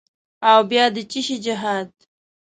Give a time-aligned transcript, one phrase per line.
[0.49, 1.89] او بیا د چیشي جهاد؟